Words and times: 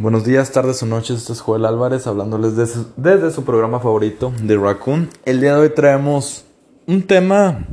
Buenos 0.00 0.24
días, 0.24 0.52
tardes 0.52 0.80
o 0.84 0.86
noches, 0.86 1.18
este 1.18 1.32
es 1.32 1.40
Joel 1.40 1.64
Álvarez 1.64 2.06
hablándoles 2.06 2.54
desde, 2.54 3.32
su 3.32 3.44
programa 3.44 3.80
favorito 3.80 4.32
de 4.40 4.56
Raccoon. 4.56 5.10
El 5.24 5.40
día 5.40 5.54
de 5.54 5.62
hoy 5.62 5.70
traemos 5.70 6.44
un 6.86 7.02
tema 7.02 7.66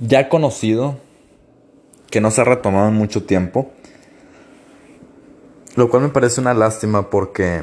ya 0.00 0.28
conocido, 0.28 0.98
que 2.10 2.20
no 2.20 2.30
se 2.30 2.42
ha 2.42 2.44
retomado 2.44 2.88
en 2.88 2.94
mucho 2.96 3.24
tiempo, 3.24 3.70
lo 5.76 5.88
cual 5.88 6.02
me 6.02 6.08
parece 6.10 6.42
una 6.42 6.52
lástima 6.52 7.08
porque 7.08 7.62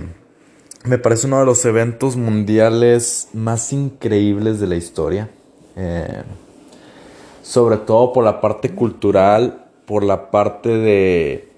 me 0.84 0.98
parece 0.98 1.28
uno 1.28 1.40
de 1.42 1.46
los 1.46 1.64
eventos 1.64 2.16
mundiales 2.16 3.28
más 3.32 3.74
increíbles 3.74 4.60
de 4.60 4.66
la 4.66 4.76
historia. 4.76 5.30
Eh, 5.76 6.24
sobre 7.44 7.78
todo 7.78 8.12
por 8.12 8.24
la 8.24 8.42
parte 8.42 8.74
cultural, 8.74 9.68
por 9.86 10.02
la 10.02 10.32
parte 10.32 10.70
de 10.70 11.51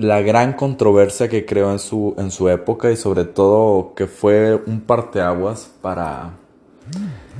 la 0.00 0.22
gran 0.22 0.54
controversia 0.54 1.28
que 1.28 1.44
creó 1.44 1.70
en 1.70 1.78
su, 1.78 2.14
en 2.16 2.30
su 2.30 2.48
época 2.48 2.90
y 2.90 2.96
sobre 2.96 3.24
todo 3.24 3.92
que 3.94 4.06
fue 4.06 4.54
un 4.66 4.80
parteaguas 4.80 5.70
para 5.82 6.38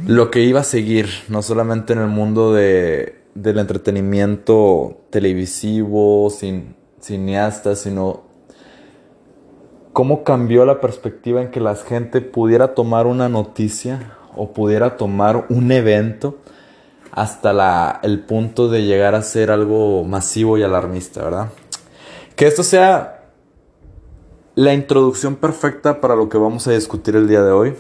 lo 0.07 0.31
que 0.31 0.43
iba 0.43 0.61
a 0.61 0.65
seguir, 0.65 1.09
no 1.29 1.41
solamente 1.41 1.95
en 1.95 2.01
el 2.01 2.09
mundo 2.09 2.53
de, 2.53 3.23
del 3.35 3.59
entretenimiento 3.59 5.01
televisivo, 5.09 6.29
cineasta, 7.01 7.77
sino 7.77 8.25
cómo 9.95 10.23
cambió 10.23 10.67
la 10.67 10.83
perspectiva 10.83 11.41
en 11.41 11.51
que 11.51 11.61
la 11.61 11.77
gente 11.77 12.21
pudiera 12.21 12.75
tomar 12.75 13.07
una 13.07 13.31
noticia 13.31 14.19
o 14.37 14.53
pudiera 14.53 14.99
tomar 14.99 15.47
un 15.49 15.73
evento 15.73 16.37
hasta 17.11 17.55
la, 17.55 18.01
el 18.03 18.21
punto 18.21 18.69
de 18.69 18.85
llegar 18.85 19.15
a 19.15 19.23
ser 19.23 19.51
algo 19.51 20.05
masivo 20.05 20.59
y 20.59 20.63
alarmista, 20.63 21.25
¿verdad? 21.25 21.49
Que 22.41 22.47
esto 22.47 22.63
sea 22.63 23.27
la 24.55 24.73
introducción 24.73 25.37
perfecta 25.37 26.01
para 26.01 26.17
lo 26.17 26.31
que 26.31 26.39
vamos 26.39 26.67
a 26.67 26.73
discutir 26.73 27.15
el 27.15 27.29
día 27.29 27.43
de 27.43 27.51
hoy. 27.53 27.75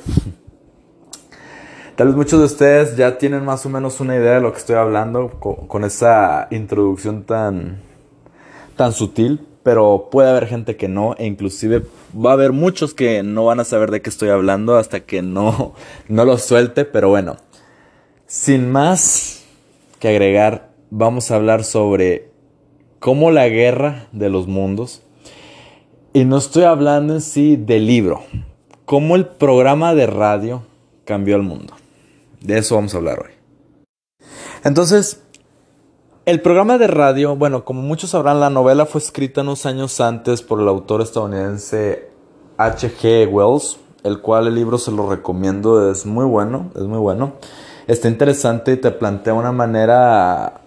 Tal 1.96 2.08
vez 2.08 2.16
muchos 2.16 2.40
de 2.40 2.44
ustedes 2.44 2.94
ya 2.94 3.16
tienen 3.16 3.42
más 3.42 3.64
o 3.64 3.70
menos 3.70 4.00
una 4.00 4.16
idea 4.16 4.34
de 4.34 4.42
lo 4.42 4.52
que 4.52 4.58
estoy 4.58 4.76
hablando 4.76 5.30
con, 5.40 5.84
esa 5.84 6.46
introducción 6.50 7.24
tan, 7.24 7.80
tan 8.76 8.92
sutil, 8.92 9.40
pero 9.62 10.10
puede 10.12 10.28
haber 10.28 10.46
gente 10.46 10.76
que 10.76 10.88
no, 10.88 11.14
e 11.16 11.24
inclusive 11.24 11.86
va 12.14 12.32
a 12.32 12.34
haber 12.34 12.52
muchos 12.52 12.92
que 12.92 13.22
no 13.22 13.46
van 13.46 13.60
a 13.60 13.64
saber 13.64 13.90
de 13.90 14.02
qué 14.02 14.10
estoy 14.10 14.28
hablando 14.28 14.76
hasta 14.76 15.00
que 15.00 15.22
no, 15.22 15.72
no 16.08 16.26
lo 16.26 16.36
suelte, 16.36 16.84
pero 16.84 17.08
bueno, 17.08 17.38
sin 18.26 18.70
más 18.70 19.42
que 19.98 20.08
agregar, 20.08 20.68
vamos 20.90 21.30
a 21.30 21.36
hablar 21.36 21.64
sobre 21.64 22.29
como 23.00 23.30
la 23.30 23.48
guerra 23.48 24.06
de 24.12 24.30
los 24.30 24.46
mundos. 24.46 25.02
Y 26.12 26.24
no 26.24 26.36
estoy 26.36 26.64
hablando 26.64 27.14
en 27.14 27.20
sí 27.20 27.56
del 27.56 27.86
libro, 27.86 28.22
cómo 28.84 29.16
el 29.16 29.26
programa 29.26 29.94
de 29.94 30.06
radio 30.06 30.62
cambió 31.04 31.36
el 31.36 31.42
mundo. 31.42 31.74
De 32.40 32.58
eso 32.58 32.76
vamos 32.76 32.94
a 32.94 32.98
hablar 32.98 33.20
hoy. 33.20 33.32
Entonces, 34.64 35.22
el 36.26 36.40
programa 36.42 36.78
de 36.78 36.86
radio, 36.86 37.36
bueno, 37.36 37.64
como 37.64 37.82
muchos 37.82 38.10
sabrán, 38.10 38.40
la 38.40 38.50
novela 38.50 38.86
fue 38.86 39.00
escrita 39.00 39.40
unos 39.40 39.66
años 39.66 40.00
antes 40.00 40.42
por 40.42 40.60
el 40.60 40.68
autor 40.68 41.00
estadounidense 41.00 42.10
H.G. 42.58 43.28
Wells, 43.30 43.78
el 44.02 44.20
cual 44.20 44.48
el 44.48 44.54
libro 44.54 44.78
se 44.78 44.90
lo 44.90 45.08
recomiendo, 45.08 45.90
es 45.90 46.04
muy 46.06 46.24
bueno, 46.24 46.70
es 46.74 46.82
muy 46.82 46.98
bueno. 46.98 47.34
Está 47.86 48.08
interesante 48.08 48.72
y 48.72 48.76
te 48.76 48.90
plantea 48.90 49.32
una 49.34 49.52
manera 49.52 50.60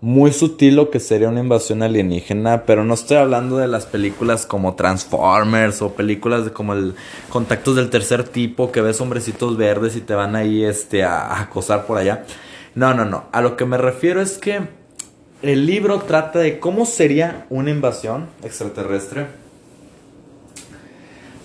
muy 0.00 0.32
sutil 0.32 0.76
lo 0.76 0.90
que 0.90 1.00
sería 1.00 1.28
una 1.28 1.40
invasión 1.40 1.82
alienígena, 1.82 2.64
pero 2.64 2.84
no 2.84 2.94
estoy 2.94 3.16
hablando 3.16 3.58
de 3.58 3.66
las 3.66 3.86
películas 3.86 4.46
como 4.46 4.74
Transformers 4.74 5.82
o 5.82 5.94
películas 5.94 6.44
de 6.44 6.52
como 6.52 6.72
el 6.74 6.94
Contactos 7.28 7.74
del 7.74 7.90
tercer 7.90 8.22
tipo 8.22 8.70
que 8.70 8.80
ves 8.80 9.00
hombrecitos 9.00 9.56
verdes 9.56 9.96
y 9.96 10.00
te 10.00 10.14
van 10.14 10.36
ahí 10.36 10.64
este 10.64 11.02
a, 11.02 11.40
acosar 11.40 11.86
por 11.86 11.98
allá. 11.98 12.24
No, 12.76 12.94
no, 12.94 13.04
no. 13.04 13.24
A 13.32 13.40
lo 13.40 13.56
que 13.56 13.64
me 13.64 13.76
refiero 13.76 14.20
es 14.20 14.38
que 14.38 14.60
el 15.42 15.66
libro 15.66 16.00
trata 16.00 16.38
de 16.38 16.60
cómo 16.60 16.86
sería 16.86 17.46
una 17.50 17.70
invasión 17.70 18.28
extraterrestre, 18.44 19.26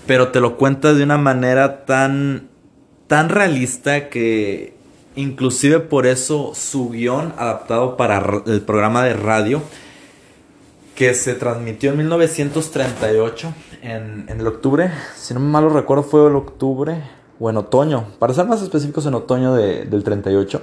pero 0.05 0.27
te 0.27 0.39
lo 0.39 0.57
cuenta 0.57 0.93
de 0.93 1.03
una 1.03 1.17
manera 1.17 1.85
tan 1.85 2.49
tan 3.07 3.29
realista 3.29 4.09
que 4.09 4.75
Inclusive 5.15 5.79
por 5.79 6.05
eso 6.07 6.53
su 6.55 6.89
guion 6.89 7.33
adaptado 7.37 7.97
para 7.97 8.41
el 8.45 8.61
programa 8.61 9.03
de 9.03 9.13
radio 9.13 9.61
que 10.95 11.13
se 11.13 11.33
transmitió 11.33 11.91
en 11.91 11.97
1938, 11.97 13.53
en, 13.81 14.25
en 14.27 14.39
el 14.39 14.47
octubre, 14.47 14.91
si 15.15 15.33
no 15.33 15.39
me 15.39 15.47
malo 15.47 15.69
recuerdo 15.69 16.03
fue 16.03 16.27
el 16.27 16.35
octubre 16.35 17.01
o 17.39 17.49
en 17.49 17.57
otoño, 17.57 18.07
para 18.19 18.33
ser 18.33 18.45
más 18.45 18.61
específicos 18.61 19.05
en 19.05 19.15
otoño 19.15 19.53
del 19.53 20.03
38, 20.03 20.61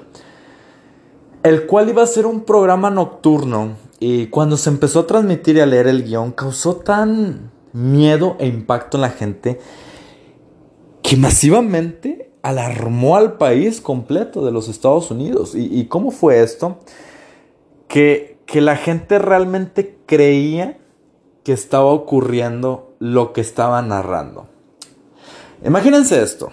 el 1.42 1.66
cual 1.66 1.88
iba 1.88 2.02
a 2.02 2.06
ser 2.06 2.26
un 2.26 2.44
programa 2.44 2.90
nocturno 2.90 3.76
y 3.98 4.28
cuando 4.28 4.56
se 4.56 4.70
empezó 4.70 5.00
a 5.00 5.06
transmitir 5.06 5.56
y 5.56 5.60
a 5.60 5.66
leer 5.66 5.88
el 5.88 6.04
guion 6.04 6.32
causó 6.32 6.76
tan 6.76 7.50
miedo 7.72 8.36
e 8.38 8.46
impacto 8.46 8.96
en 8.96 9.00
la 9.02 9.10
gente 9.10 9.60
que 11.02 11.16
masivamente 11.16 12.29
alarmó 12.42 13.16
al 13.16 13.34
país 13.34 13.80
completo 13.80 14.44
de 14.44 14.52
los 14.52 14.68
Estados 14.68 15.10
Unidos. 15.10 15.54
¿Y, 15.54 15.86
cómo 15.86 16.10
fue 16.10 16.42
esto? 16.42 16.78
Que, 17.88 18.38
que 18.46 18.60
la 18.60 18.76
gente 18.76 19.18
realmente 19.18 19.98
creía 20.06 20.78
que 21.44 21.52
estaba 21.52 21.86
ocurriendo 21.86 22.94
lo 22.98 23.32
que 23.32 23.40
estaba 23.40 23.80
narrando. 23.82 24.46
Imagínense 25.64 26.22
esto. 26.22 26.50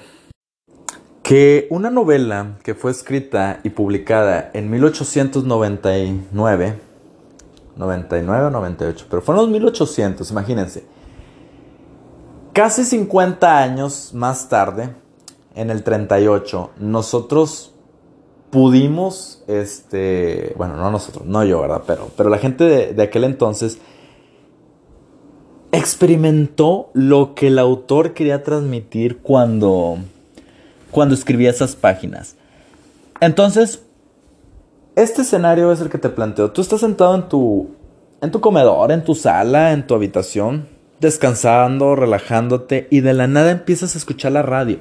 Que 1.23 1.67
una 1.69 1.89
novela 1.89 2.57
que 2.63 2.73
fue 2.73 2.91
escrita 2.91 3.59
y 3.63 3.69
publicada 3.69 4.49
en 4.53 4.69
1899, 4.69 6.79
99 7.75 8.45
o 8.45 8.49
98, 8.49 9.05
pero 9.09 9.21
fueron 9.21 9.43
los 9.43 9.51
1800, 9.51 10.31
imagínense. 10.31 10.85
Casi 12.53 12.85
50 12.85 13.57
años 13.57 14.11
más 14.13 14.49
tarde, 14.49 14.89
en 15.57 15.69
el 15.72 15.84
38, 15.84 16.72
nosotros 16.79 17.73
pudimos, 18.50 19.44
este, 19.47 20.53
bueno, 20.57 20.75
no 20.75 20.90
nosotros, 20.91 21.25
no 21.25 21.44
yo, 21.44 21.62
¿verdad? 21.62 21.84
Pero, 21.85 22.09
pero 22.16 22.29
la 22.29 22.38
gente 22.38 22.94
de, 22.94 23.03
aquel 23.03 23.23
entonces 23.23 23.79
experimentó 25.72 26.90
lo 26.94 27.35
que 27.35 27.47
el 27.47 27.59
autor 27.59 28.13
quería 28.13 28.44
transmitir 28.44 29.18
cuando, 29.18 29.97
cuando 30.91 31.13
escribía 31.13 31.50
esas 31.50 31.75
páginas. 31.75 32.35
Entonces, 33.19 33.84
este 34.95 35.24
escenario 35.24 35.72
es 35.72 35.81
el 35.81 35.89
que 35.89 35.97
te 35.97 36.09
planteo. 36.09 36.51
Tú 36.51 36.62
estás 36.62 36.79
sentado 36.79 37.16
en 37.16 37.28
tu, 37.28 37.72
en 38.22 38.31
tu 38.31 38.39
comedor, 38.39 38.91
en 38.91 39.03
tu 39.03 39.13
sala, 39.13 39.74
en 39.74 39.85
tu 39.85 39.94
habitación, 39.94 40.68
descansando, 41.00 41.95
relajándote, 41.95 42.88
y 42.89 43.01
de 43.01 43.13
la 43.13 43.28
nada 43.28 43.51
empiezas 43.51 43.95
a 43.95 43.97
escuchar 43.97 44.31
la 44.31 44.41
radio. 44.41 44.79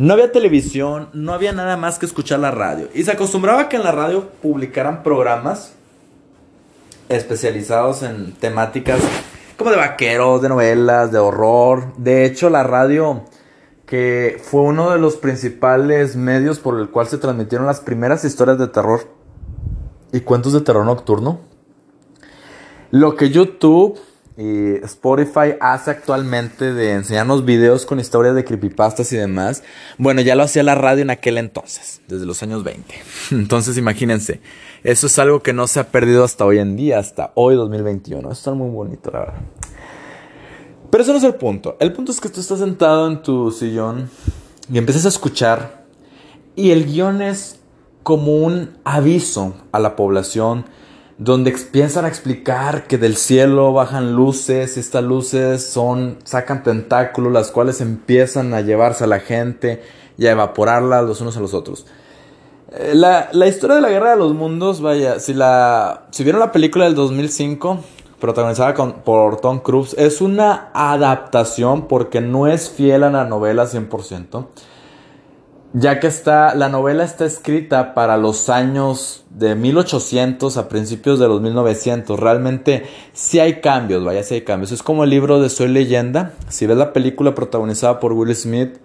No 0.00 0.14
había 0.14 0.32
televisión, 0.32 1.10
no 1.12 1.34
había 1.34 1.52
nada 1.52 1.76
más 1.76 1.98
que 1.98 2.06
escuchar 2.06 2.38
la 2.38 2.50
radio. 2.50 2.88
Y 2.94 3.02
se 3.02 3.10
acostumbraba 3.10 3.68
que 3.68 3.76
en 3.76 3.82
la 3.82 3.92
radio 3.92 4.30
publicaran 4.40 5.02
programas 5.02 5.74
especializados 7.10 8.02
en 8.02 8.32
temáticas 8.32 8.98
como 9.58 9.70
de 9.70 9.76
vaqueros, 9.76 10.40
de 10.40 10.48
novelas, 10.48 11.12
de 11.12 11.18
horror. 11.18 11.92
De 11.98 12.24
hecho, 12.24 12.48
la 12.48 12.62
radio, 12.62 13.24
que 13.84 14.40
fue 14.42 14.62
uno 14.62 14.90
de 14.90 14.98
los 14.98 15.16
principales 15.16 16.16
medios 16.16 16.60
por 16.60 16.80
el 16.80 16.88
cual 16.88 17.06
se 17.06 17.18
transmitieron 17.18 17.66
las 17.66 17.80
primeras 17.80 18.24
historias 18.24 18.56
de 18.58 18.68
terror 18.68 19.06
y 20.12 20.20
cuentos 20.20 20.54
de 20.54 20.62
terror 20.62 20.86
nocturno. 20.86 21.40
Lo 22.90 23.16
que 23.16 23.28
YouTube 23.28 24.00
y 24.36 24.76
Spotify 24.84 25.54
hace 25.60 25.90
actualmente 25.90 26.72
de 26.72 26.92
enseñarnos 26.92 27.44
videos 27.44 27.84
con 27.84 28.00
historias 28.00 28.34
de 28.34 28.44
creepypastas 28.44 29.12
y 29.12 29.16
demás, 29.16 29.62
bueno, 29.98 30.20
ya 30.20 30.34
lo 30.34 30.42
hacía 30.42 30.62
la 30.62 30.74
radio 30.74 31.02
en 31.02 31.10
aquel 31.10 31.36
entonces, 31.38 32.00
desde 32.08 32.26
los 32.26 32.42
años 32.42 32.64
20. 32.64 32.94
Entonces, 33.32 33.76
imagínense, 33.76 34.40
eso 34.82 35.08
es 35.08 35.18
algo 35.18 35.42
que 35.42 35.52
no 35.52 35.66
se 35.66 35.80
ha 35.80 35.88
perdido 35.88 36.24
hasta 36.24 36.44
hoy 36.44 36.58
en 36.58 36.76
día, 36.76 36.98
hasta 36.98 37.32
hoy 37.34 37.54
2021. 37.54 38.20
Eso 38.20 38.30
está 38.30 38.52
muy 38.52 38.70
bonito, 38.70 39.10
la 39.10 39.18
verdad. 39.20 39.40
Pero 40.90 41.02
eso 41.02 41.12
no 41.12 41.18
es 41.18 41.24
el 41.24 41.34
punto. 41.34 41.76
El 41.78 41.92
punto 41.92 42.10
es 42.10 42.20
que 42.20 42.28
tú 42.28 42.40
estás 42.40 42.58
sentado 42.58 43.06
en 43.08 43.22
tu 43.22 43.50
sillón 43.52 44.10
y 44.72 44.78
empiezas 44.78 45.04
a 45.04 45.08
escuchar 45.08 45.84
y 46.56 46.70
el 46.70 46.86
guion 46.86 47.22
es 47.22 47.60
como 48.02 48.38
un 48.38 48.76
aviso 48.84 49.54
a 49.72 49.78
la 49.78 49.94
población 49.94 50.64
donde 51.20 51.50
empiezan 51.50 52.06
a 52.06 52.08
explicar 52.08 52.86
que 52.86 52.96
del 52.96 53.14
cielo 53.14 53.74
bajan 53.74 54.14
luces 54.14 54.78
y 54.78 54.80
estas 54.80 55.04
luces 55.04 55.62
son 55.62 56.16
sacan 56.24 56.62
tentáculos 56.62 57.30
las 57.30 57.50
cuales 57.50 57.82
empiezan 57.82 58.54
a 58.54 58.62
llevarse 58.62 59.04
a 59.04 59.06
la 59.06 59.20
gente 59.20 59.82
y 60.16 60.26
a 60.26 60.30
evaporarla 60.30 61.02
los 61.02 61.20
unos 61.20 61.36
a 61.36 61.40
los 61.40 61.52
otros. 61.52 61.84
Eh, 62.72 62.94
la, 62.94 63.46
historia 63.46 63.76
de 63.76 63.82
la 63.82 63.90
guerra 63.90 64.12
de 64.12 64.16
los 64.16 64.32
mundos, 64.32 64.80
vaya, 64.80 65.20
si 65.20 65.34
la 65.34 66.06
si 66.10 66.24
vieron 66.24 66.40
la 66.40 66.52
película 66.52 66.86
del 66.86 66.94
2005, 66.94 67.80
protagonizada 68.18 68.74
por 69.04 69.42
Tom 69.42 69.58
Cruise. 69.58 69.94
Es 69.98 70.22
una 70.22 70.70
adaptación 70.72 71.86
porque 71.86 72.22
no 72.22 72.46
es 72.46 72.70
fiel 72.70 73.04
a 73.04 73.10
la 73.10 73.26
novela 73.26 73.66
100%. 73.66 74.46
Ya 75.72 76.00
que 76.00 76.08
está, 76.08 76.56
la 76.56 76.68
novela 76.68 77.04
está 77.04 77.24
escrita 77.24 77.94
para 77.94 78.16
los 78.16 78.48
años 78.48 79.24
de 79.30 79.54
1800 79.54 80.56
a 80.56 80.68
principios 80.68 81.20
de 81.20 81.28
los 81.28 81.40
1900. 81.40 82.18
Realmente 82.18 82.86
sí 83.12 83.38
hay 83.38 83.60
cambios, 83.60 84.04
vaya, 84.04 84.24
sí 84.24 84.34
hay 84.34 84.40
cambios. 84.40 84.72
Es 84.72 84.82
como 84.82 85.04
el 85.04 85.10
libro 85.10 85.40
de 85.40 85.48
Soy 85.48 85.68
leyenda. 85.68 86.32
Si 86.48 86.66
ves 86.66 86.76
la 86.76 86.92
película 86.92 87.36
protagonizada 87.36 88.00
por 88.00 88.14
Will 88.14 88.34
Smith 88.34 88.78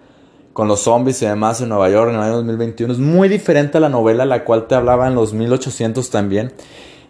con 0.52 0.68
los 0.68 0.80
zombies 0.80 1.20
y 1.22 1.26
demás 1.26 1.60
en 1.60 1.70
Nueva 1.70 1.90
York 1.90 2.10
en 2.10 2.16
el 2.16 2.22
año 2.22 2.36
2021, 2.36 2.92
es 2.92 3.00
muy 3.00 3.28
diferente 3.28 3.78
a 3.78 3.80
la 3.80 3.88
novela 3.88 4.24
la 4.24 4.44
cual 4.44 4.68
te 4.68 4.76
hablaba 4.76 5.08
en 5.08 5.16
los 5.16 5.32
1800 5.32 6.08
también. 6.10 6.52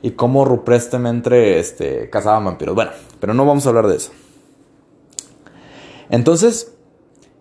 Y 0.00 0.12
cómo 0.12 0.46
ruprestemente 0.46 1.58
este, 1.58 2.08
cazaban 2.08 2.46
vampiros. 2.46 2.74
Bueno, 2.74 2.92
pero 3.20 3.34
no 3.34 3.44
vamos 3.44 3.66
a 3.66 3.68
hablar 3.68 3.88
de 3.88 3.96
eso. 3.96 4.12
Entonces, 6.08 6.72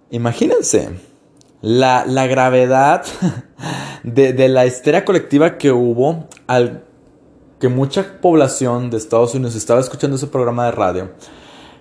imagínense 0.10 1.15
la, 1.66 2.28
gravedad 2.28 3.04
de, 4.04 4.50
la 4.50 4.68
histeria 4.68 5.04
colectiva 5.04 5.58
que 5.58 5.72
hubo 5.72 6.28
al 6.46 6.84
que 7.60 7.70
mucha 7.70 8.22
población 8.22 8.92
de 8.92 8.98
Estados 8.98 9.34
Unidos 9.34 9.56
estaba 9.56 9.80
escuchando 9.80 10.16
ese 10.16 10.28
programa 10.28 10.66
de 10.66 10.72
radio. 10.72 11.12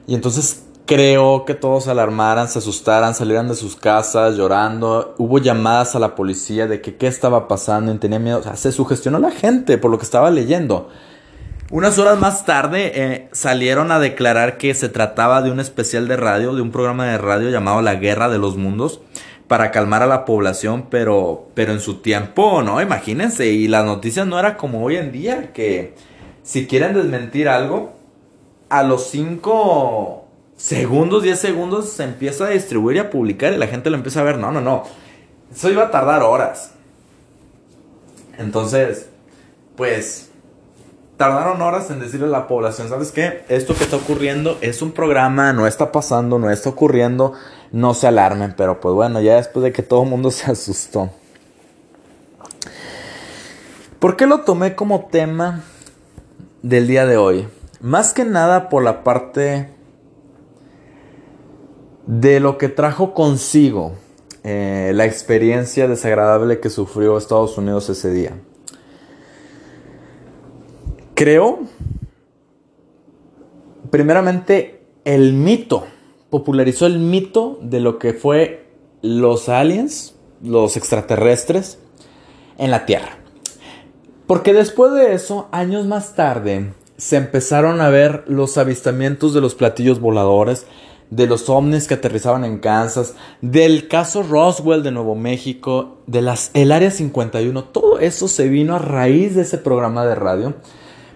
Y 0.06 0.14
entonces 0.14 0.64
creo 0.86 1.44
que 1.44 1.54
todos 1.54 1.84
se 1.84 1.90
alarmaran, 1.90 2.48
se 2.48 2.60
asustaran, 2.60 3.14
salieran 3.14 3.48
de 3.48 3.54
sus 3.54 3.76
casas 3.76 4.36
llorando. 4.36 5.14
Hubo 5.18 5.38
llamadas 5.38 5.94
a 5.94 5.98
la 5.98 6.14
policía 6.14 6.66
de 6.66 6.80
que 6.80 6.96
qué 6.96 7.06
estaba 7.06 7.46
pasando 7.46 7.92
y 7.92 7.98
tenía 7.98 8.18
miedo. 8.18 8.38
O 8.38 8.42
sea, 8.42 8.56
se 8.56 8.72
sugestionó 8.72 9.18
la 9.18 9.32
gente 9.32 9.76
por 9.76 9.90
lo 9.90 9.98
que 9.98 10.04
estaba 10.04 10.30
leyendo. 10.30 10.88
Unas 11.70 11.98
horas 11.98 12.18
más 12.18 12.46
tarde 12.46 12.92
eh, 12.94 13.28
salieron 13.32 13.90
a 13.90 13.98
declarar 13.98 14.56
que 14.56 14.72
se 14.72 14.88
trataba 14.88 15.42
de 15.42 15.50
un 15.50 15.60
especial 15.60 16.08
de 16.08 16.16
radio, 16.16 16.54
de 16.54 16.62
un 16.62 16.70
programa 16.70 17.04
de 17.06 17.18
radio 17.18 17.50
llamado 17.50 17.82
La 17.82 17.96
Guerra 17.96 18.30
de 18.30 18.38
los 18.38 18.56
Mundos 18.56 19.00
para 19.48 19.70
calmar 19.70 20.02
a 20.02 20.06
la 20.06 20.24
población, 20.24 20.86
pero, 20.90 21.48
pero 21.54 21.72
en 21.72 21.80
su 21.80 21.96
tiempo, 21.96 22.62
¿no? 22.62 22.80
Imagínense, 22.80 23.46
y 23.48 23.68
las 23.68 23.84
noticias 23.84 24.26
no 24.26 24.38
era 24.38 24.56
como 24.56 24.82
hoy 24.82 24.96
en 24.96 25.12
día, 25.12 25.52
que 25.52 25.94
si 26.42 26.66
quieren 26.66 26.94
desmentir 26.94 27.48
algo, 27.48 27.92
a 28.68 28.82
los 28.82 29.08
5 29.10 30.24
segundos, 30.56 31.22
10 31.22 31.38
segundos 31.38 31.90
se 31.90 32.04
empieza 32.04 32.46
a 32.46 32.50
distribuir 32.50 32.96
y 32.96 33.00
a 33.00 33.10
publicar 33.10 33.52
y 33.52 33.58
la 33.58 33.66
gente 33.66 33.90
lo 33.90 33.96
empieza 33.96 34.20
a 34.20 34.24
ver, 34.24 34.38
no, 34.38 34.50
no, 34.50 34.60
no, 34.60 34.84
eso 35.52 35.70
iba 35.70 35.84
a 35.84 35.90
tardar 35.90 36.22
horas. 36.22 36.72
Entonces, 38.38 39.08
pues, 39.76 40.30
tardaron 41.16 41.62
horas 41.62 41.90
en 41.90 42.00
decirle 42.00 42.26
a 42.26 42.30
la 42.30 42.48
población, 42.48 42.88
¿sabes 42.88 43.12
qué? 43.12 43.44
Esto 43.48 43.74
que 43.74 43.84
está 43.84 43.96
ocurriendo 43.96 44.58
es 44.60 44.82
un 44.82 44.92
programa, 44.92 45.52
no 45.52 45.66
está 45.66 45.92
pasando, 45.92 46.38
no 46.38 46.50
está 46.50 46.70
ocurriendo 46.70 47.34
no 47.74 47.92
se 47.92 48.06
alarmen, 48.06 48.54
pero 48.56 48.80
pues 48.80 48.94
bueno, 48.94 49.20
ya 49.20 49.34
después 49.34 49.64
de 49.64 49.72
que 49.72 49.82
todo 49.82 50.04
el 50.04 50.08
mundo 50.08 50.30
se 50.30 50.50
asustó. 50.50 51.10
¿Por 53.98 54.16
qué 54.16 54.26
lo 54.26 54.42
tomé 54.42 54.76
como 54.76 55.06
tema 55.06 55.64
del 56.62 56.86
día 56.86 57.04
de 57.04 57.16
hoy? 57.16 57.48
Más 57.80 58.14
que 58.14 58.24
nada 58.24 58.68
por 58.68 58.84
la 58.84 59.02
parte 59.02 59.70
de 62.06 62.38
lo 62.38 62.58
que 62.58 62.68
trajo 62.68 63.12
consigo 63.12 63.94
eh, 64.44 64.92
la 64.94 65.06
experiencia 65.06 65.88
desagradable 65.88 66.60
que 66.60 66.70
sufrió 66.70 67.18
Estados 67.18 67.58
Unidos 67.58 67.88
ese 67.88 68.10
día. 68.10 68.36
Creo, 71.24 71.60
primeramente, 73.90 74.82
el 75.06 75.32
mito 75.32 75.86
popularizó 76.28 76.84
el 76.84 76.98
mito 76.98 77.58
de 77.62 77.80
lo 77.80 77.98
que 77.98 78.12
fue 78.12 78.66
los 79.00 79.48
aliens, 79.48 80.16
los 80.42 80.76
extraterrestres, 80.76 81.78
en 82.58 82.70
la 82.70 82.84
Tierra. 82.84 83.16
Porque 84.26 84.52
después 84.52 84.92
de 84.92 85.14
eso, 85.14 85.48
años 85.50 85.86
más 85.86 86.14
tarde, 86.14 86.74
se 86.98 87.16
empezaron 87.16 87.80
a 87.80 87.88
ver 87.88 88.24
los 88.26 88.58
avistamientos 88.58 89.32
de 89.32 89.40
los 89.40 89.54
platillos 89.54 90.00
voladores, 90.00 90.66
de 91.08 91.26
los 91.26 91.48
ovnis 91.48 91.88
que 91.88 91.94
aterrizaban 91.94 92.44
en 92.44 92.58
Kansas, 92.58 93.14
del 93.40 93.88
caso 93.88 94.22
Roswell 94.22 94.82
de 94.82 94.90
Nuevo 94.90 95.14
México, 95.14 96.02
de 96.06 96.20
las 96.20 96.50
el 96.52 96.70
Área 96.70 96.90
51, 96.90 97.64
todo 97.64 97.98
eso 97.98 98.28
se 98.28 98.46
vino 98.46 98.76
a 98.76 98.78
raíz 98.78 99.34
de 99.34 99.40
ese 99.40 99.56
programa 99.56 100.04
de 100.04 100.16
radio 100.16 100.54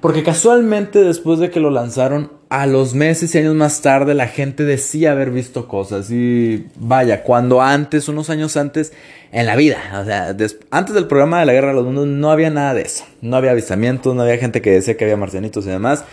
porque 0.01 0.23
casualmente 0.23 1.03
después 1.03 1.39
de 1.39 1.51
que 1.51 1.61
lo 1.61 1.71
lanzaron, 1.71 2.31
a 2.51 2.67
los 2.67 2.95
meses 2.95 3.35
y 3.35 3.39
años 3.39 3.55
más 3.55 3.83
tarde 3.83 4.15
la 4.15 4.27
gente 4.27 4.65
decía 4.65 5.13
haber 5.13 5.31
visto 5.31 5.69
cosas. 5.69 6.11
Y 6.11 6.67
vaya, 6.77 7.23
cuando 7.23 7.61
antes, 7.61 8.09
unos 8.09 8.31
años 8.31 8.57
antes, 8.57 8.93
en 9.33 9.47
la 9.47 9.57
vida, 9.57 9.79
o 10.01 10.05
sea, 10.05 10.35
antes 10.71 10.95
del 10.95 11.07
programa 11.07 11.41
de 11.41 11.47
la 11.47 11.53
Guerra 11.53 11.69
de 11.69 11.75
los 11.75 11.85
Mundos 11.85 12.07
no 12.07 12.31
había 12.31 12.51
nada 12.51 12.75
de 12.75 12.83
eso. 12.83 13.05
No 13.21 13.37
había 13.37 13.51
avistamientos, 13.51 14.15
no 14.15 14.23
había 14.23 14.39
gente 14.39 14.63
que 14.63 14.71
decía 14.71 14.97
que 14.97 15.05
había 15.05 15.17
marcianitos 15.17 15.67
y 15.67 15.69
demás. 15.69 16.05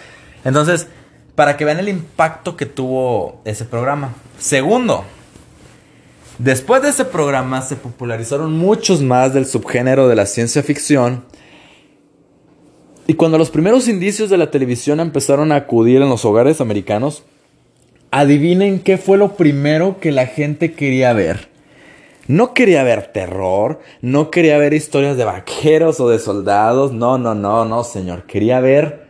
Entonces, 0.43 0.87
para 1.35 1.55
que 1.57 1.65
vean 1.65 1.79
el 1.79 1.89
impacto 1.89 2.57
que 2.57 2.65
tuvo 2.65 3.41
ese 3.45 3.65
programa. 3.65 4.13
Segundo, 4.37 5.05
después 6.39 6.81
de 6.81 6.89
ese 6.89 7.05
programa 7.05 7.61
se 7.61 7.75
popularizaron 7.75 8.51
muchos 8.57 9.01
más 9.01 9.33
del 9.33 9.45
subgénero 9.45 10.07
de 10.07 10.15
la 10.15 10.25
ciencia 10.25 10.63
ficción 10.63 11.23
y 13.07 13.13
cuando 13.13 13.38
los 13.38 13.52
primeros 13.52 13.88
indicios 13.88 14.30
de 14.30 14.38
la 14.38 14.52
televisión 14.52 15.00
empezaron 15.00 15.52
a 15.52 15.57
acudir 15.57 16.02
en 16.02 16.10
los 16.10 16.25
hogares 16.25 16.60
americanos, 16.60 17.24
adivinen 18.12 18.80
qué 18.80 18.98
fue 18.98 19.18
lo 19.18 19.36
primero 19.36 20.00
que 20.00 20.12
la 20.12 20.25
gente 20.25 20.74
quería 20.74 21.13
ver. 21.13 21.50
No 22.28 22.56
quería 22.56 22.81
ver 22.81 23.12
terror, 23.13 23.80
no 24.02 24.31
quería 24.31 24.57
ver 24.57 24.74
historias 24.74 25.16
de 25.18 25.25
vaqueros 25.25 26.00
o 26.00 26.10
de 26.10 26.18
soldados, 26.18 26.92
no, 26.92 27.19
no, 27.19 27.36
no, 27.36 27.66
no, 27.66 27.84
señor, 27.84 28.24
quería 28.24 28.60
ver 28.60 29.06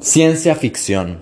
ciencia 0.00 0.54
ficción. 0.54 1.20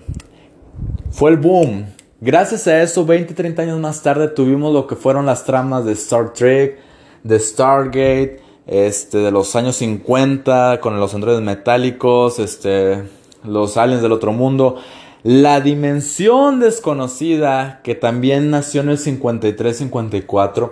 Fue 1.11 1.31
el 1.31 1.37
boom. 1.37 1.85
Gracias 2.19 2.67
a 2.67 2.81
eso, 2.81 3.05
20, 3.05 3.33
30 3.33 3.61
años 3.61 3.79
más 3.79 4.01
tarde 4.01 4.27
tuvimos 4.27 4.73
lo 4.73 4.87
que 4.87 4.95
fueron 4.95 5.25
las 5.25 5.45
tramas 5.45 5.85
de 5.85 5.93
Star 5.93 6.33
Trek, 6.33 6.79
de 7.23 7.39
Stargate, 7.39 8.39
este, 8.67 9.19
de 9.19 9.31
los 9.31 9.55
años 9.55 9.75
50 9.77 10.79
con 10.81 10.99
los 10.99 11.13
androides 11.13 11.41
metálicos, 11.41 12.39
este, 12.39 13.03
los 13.43 13.77
aliens 13.77 14.01
del 14.01 14.11
otro 14.11 14.31
mundo. 14.31 14.77
La 15.23 15.59
dimensión 15.59 16.59
desconocida, 16.59 17.81
que 17.83 17.95
también 17.95 18.51
nació 18.51 18.81
en 18.81 18.89
el 18.89 18.97
53-54, 18.99 20.71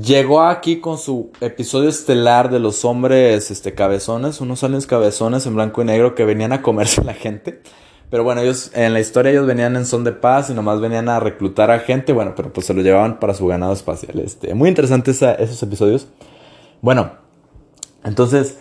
llegó 0.00 0.42
aquí 0.42 0.80
con 0.80 0.98
su 0.98 1.30
episodio 1.40 1.88
estelar 1.88 2.50
de 2.50 2.58
los 2.58 2.84
hombres 2.84 3.50
este, 3.50 3.74
cabezones, 3.74 4.40
unos 4.40 4.64
aliens 4.64 4.86
cabezones 4.86 5.46
en 5.46 5.54
blanco 5.54 5.82
y 5.82 5.84
negro 5.84 6.14
que 6.14 6.24
venían 6.24 6.52
a 6.52 6.62
comerse 6.62 7.00
a 7.00 7.04
la 7.04 7.14
gente. 7.14 7.62
Pero 8.10 8.24
bueno, 8.24 8.40
ellos 8.40 8.70
en 8.74 8.94
la 8.94 9.00
historia 9.00 9.32
ellos 9.32 9.46
venían 9.46 9.76
en 9.76 9.84
son 9.84 10.02
de 10.02 10.12
paz 10.12 10.48
y 10.50 10.54
nomás 10.54 10.80
venían 10.80 11.08
a 11.08 11.20
reclutar 11.20 11.70
a 11.70 11.80
gente, 11.80 12.12
bueno, 12.12 12.32
pero 12.34 12.52
pues 12.52 12.66
se 12.66 12.74
lo 12.74 12.82
llevaban 12.82 13.20
para 13.20 13.34
su 13.34 13.46
ganado 13.46 13.72
espacial. 13.74 14.18
Este, 14.20 14.54
muy 14.54 14.68
interesantes 14.70 15.20
esos 15.20 15.62
episodios. 15.62 16.08
Bueno, 16.80 17.10
entonces, 18.04 18.58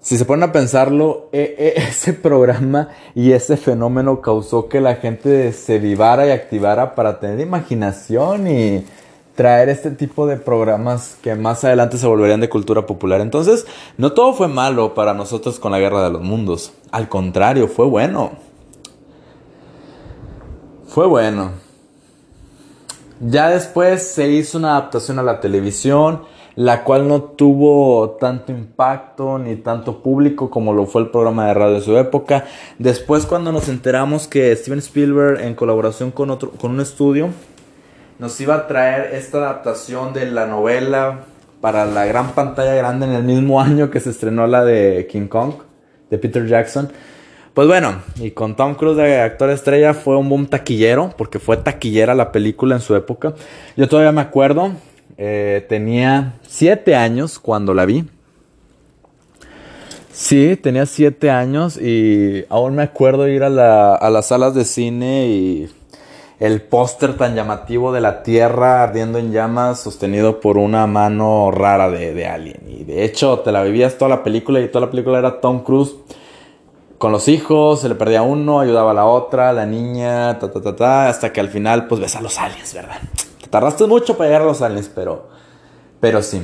si 0.00 0.16
se 0.16 0.24
ponen 0.24 0.48
a 0.48 0.52
pensarlo, 0.52 1.28
e, 1.32 1.74
e, 1.76 1.82
ese 1.88 2.12
programa 2.12 2.90
y 3.14 3.32
ese 3.32 3.56
fenómeno 3.56 4.20
causó 4.20 4.68
que 4.68 4.80
la 4.80 4.96
gente 4.96 5.52
se 5.52 5.78
vivara 5.78 6.26
y 6.26 6.30
activara 6.30 6.94
para 6.94 7.18
tener 7.18 7.40
imaginación 7.40 8.46
y 8.46 8.86
traer 9.34 9.68
este 9.68 9.90
tipo 9.90 10.26
de 10.26 10.36
programas 10.36 11.18
que 11.22 11.34
más 11.34 11.62
adelante 11.64 11.98
se 11.98 12.06
volverían 12.06 12.40
de 12.40 12.48
cultura 12.48 12.86
popular. 12.86 13.20
Entonces, 13.20 13.66
no 13.98 14.12
todo 14.12 14.32
fue 14.32 14.48
malo 14.48 14.94
para 14.94 15.12
nosotros 15.12 15.60
con 15.60 15.72
la 15.72 15.78
Guerra 15.78 16.04
de 16.04 16.10
los 16.10 16.22
Mundos. 16.22 16.72
Al 16.90 17.08
contrario, 17.08 17.68
fue 17.68 17.84
bueno. 17.84 18.32
Fue 20.88 21.06
bueno. 21.06 21.50
Ya 23.20 23.50
después 23.50 24.02
se 24.02 24.28
hizo 24.28 24.56
una 24.56 24.76
adaptación 24.76 25.18
a 25.18 25.22
la 25.22 25.40
televisión 25.40 26.22
la 26.56 26.84
cual 26.84 27.06
no 27.06 27.22
tuvo 27.22 28.16
tanto 28.18 28.50
impacto 28.50 29.38
ni 29.38 29.56
tanto 29.56 30.02
público 30.02 30.48
como 30.50 30.72
lo 30.72 30.86
fue 30.86 31.02
el 31.02 31.08
programa 31.08 31.46
de 31.46 31.54
radio 31.54 31.74
de 31.74 31.82
su 31.82 31.96
época. 31.98 32.46
Después 32.78 33.26
cuando 33.26 33.52
nos 33.52 33.68
enteramos 33.68 34.26
que 34.26 34.56
Steven 34.56 34.78
Spielberg 34.78 35.40
en 35.42 35.54
colaboración 35.54 36.10
con 36.10 36.30
otro 36.30 36.50
con 36.50 36.72
un 36.72 36.80
estudio 36.80 37.28
nos 38.18 38.40
iba 38.40 38.54
a 38.54 38.66
traer 38.66 39.14
esta 39.14 39.38
adaptación 39.38 40.14
de 40.14 40.30
la 40.30 40.46
novela 40.46 41.20
para 41.60 41.84
la 41.84 42.06
gran 42.06 42.30
pantalla 42.30 42.74
grande 42.74 43.06
en 43.06 43.12
el 43.12 43.22
mismo 43.22 43.60
año 43.60 43.90
que 43.90 44.00
se 44.00 44.10
estrenó 44.10 44.46
la 44.46 44.64
de 44.64 45.06
King 45.10 45.28
Kong 45.28 45.52
de 46.10 46.18
Peter 46.18 46.46
Jackson. 46.46 46.90
Pues 47.52 47.68
bueno, 47.68 48.02
y 48.16 48.32
con 48.32 48.54
Tom 48.54 48.74
Cruise 48.74 48.98
de 48.98 49.20
actor 49.20 49.48
estrella 49.48 49.94
fue 49.94 50.18
un 50.18 50.28
boom 50.28 50.46
taquillero, 50.46 51.14
porque 51.16 51.38
fue 51.38 51.56
taquillera 51.56 52.14
la 52.14 52.30
película 52.30 52.74
en 52.74 52.82
su 52.82 52.94
época. 52.94 53.32
Yo 53.78 53.88
todavía 53.88 54.12
me 54.12 54.20
acuerdo, 54.20 54.72
eh, 55.18 55.64
tenía 55.68 56.34
siete 56.46 56.94
años 56.94 57.38
cuando 57.38 57.74
la 57.74 57.86
vi. 57.86 58.04
Sí, 60.12 60.56
tenía 60.56 60.86
siete 60.86 61.30
años 61.30 61.76
y 61.76 62.46
aún 62.48 62.74
me 62.74 62.82
acuerdo 62.82 63.28
ir 63.28 63.42
a, 63.42 63.50
la, 63.50 63.94
a 63.94 64.08
las 64.08 64.28
salas 64.28 64.54
de 64.54 64.64
cine 64.64 65.26
y 65.26 65.70
el 66.40 66.62
póster 66.62 67.16
tan 67.16 67.34
llamativo 67.34 67.92
de 67.92 68.00
la 68.00 68.22
Tierra 68.22 68.82
ardiendo 68.82 69.18
en 69.18 69.32
llamas 69.32 69.80
sostenido 69.80 70.40
por 70.40 70.56
una 70.56 70.86
mano 70.86 71.50
rara 71.50 71.90
de, 71.90 72.14
de 72.14 72.26
alguien. 72.26 72.62
Y 72.66 72.84
de 72.84 73.04
hecho 73.04 73.40
te 73.40 73.52
la 73.52 73.62
vivías 73.62 73.98
toda 73.98 74.08
la 74.08 74.22
película 74.22 74.60
y 74.60 74.68
toda 74.68 74.86
la 74.86 74.90
película 74.90 75.18
era 75.18 75.40
Tom 75.40 75.62
Cruise 75.62 75.96
con 76.98 77.12
los 77.12 77.28
hijos, 77.28 77.80
se 77.82 77.88
le 77.88 77.94
perdía 77.94 78.22
uno, 78.22 78.60
ayudaba 78.60 78.92
a 78.92 78.94
la 78.94 79.04
otra, 79.04 79.52
la 79.52 79.66
niña, 79.66 80.38
ta, 80.38 80.50
ta, 80.50 80.62
ta, 80.62 80.76
ta, 80.76 81.08
hasta 81.08 81.32
que 81.32 81.40
al 81.40 81.48
final 81.48 81.86
pues 81.88 82.00
ves 82.00 82.16
a 82.16 82.22
los 82.22 82.38
aliens, 82.38 82.72
¿verdad? 82.72 82.96
Te 83.46 83.50
tardaste 83.50 83.86
mucho 83.86 84.16
para 84.16 84.28
llegar 84.28 84.42
a 84.42 84.46
los 84.46 84.60
aliens, 84.60 84.90
pero, 84.92 85.28
pero 86.00 86.20
sí. 86.20 86.42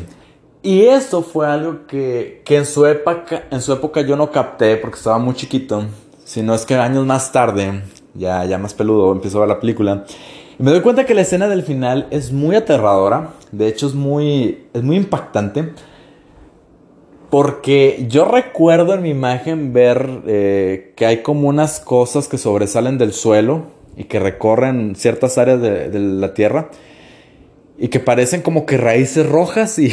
Y 0.63 0.83
eso 0.83 1.21
fue 1.23 1.49
algo 1.49 1.89
que, 1.89 2.43
que 2.45 2.59
en, 2.59 2.65
su 2.65 2.87
época, 2.87 3.43
en 3.51 3.61
su 3.61 3.73
época 3.73 4.03
yo 4.03 4.15
no 4.15 4.31
capté 4.31 4.77
porque 4.77 4.99
estaba 4.99 5.19
muy 5.19 5.35
chiquito, 5.35 5.83
sino 6.23 6.55
es 6.55 6.65
que 6.65 6.77
años 6.77 7.05
más 7.05 7.33
tarde, 7.33 7.83
ya, 8.15 8.45
ya 8.45 8.57
más 8.57 8.73
peludo, 8.73 9.11
empiezo 9.11 9.39
a 9.39 9.41
ver 9.41 9.49
la 9.49 9.59
película. 9.59 10.05
Y 10.57 10.63
me 10.63 10.71
doy 10.71 10.81
cuenta 10.81 11.05
que 11.05 11.15
la 11.15 11.23
escena 11.23 11.49
del 11.49 11.65
final 11.65 12.07
es 12.13 12.31
muy 12.31 12.55
aterradora, 12.55 13.31
de 13.51 13.67
hecho 13.67 13.89
es 13.89 13.95
muy, 13.95 14.69
es 14.73 14.85
muy 14.85 14.95
impactante 14.95 15.73
porque 17.33 18.05
yo 18.09 18.27
recuerdo 18.27 18.95
en 18.95 19.01
mi 19.01 19.09
imagen 19.11 19.73
ver 19.73 20.21
eh, 20.29 20.93
que 20.95 21.07
hay 21.07 21.23
como 21.23 21.49
unas 21.49 21.81
cosas 21.81 22.29
que 22.29 22.39
sobresalen 22.39 22.99
del 22.99 23.13
suelo 23.13 23.65
y 23.97 24.05
que 24.05 24.21
recorren 24.21 24.95
ciertas 24.97 25.39
áreas 25.39 25.61
de, 25.61 25.99
la 25.99 26.35
tierra 26.35 26.69
y 27.83 27.89
que 27.89 27.99
parecen 27.99 28.43
como 28.43 28.65
que 28.65 28.77
raíces 28.77 29.29
rojas 29.29 29.77
y 29.81 29.91